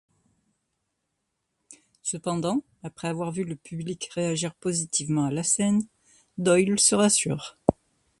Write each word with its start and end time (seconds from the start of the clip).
Cependant, 2.01 2.63
après 2.81 3.07
avoir 3.07 3.31
vu 3.31 3.43
le 3.43 3.55
public 3.55 4.09
réagir 4.15 4.55
positivement 4.55 5.25
à 5.25 5.31
la 5.31 5.43
scène, 5.43 5.83
Doyle 6.39 6.79
se 6.79 6.95
rassure. 6.95 7.59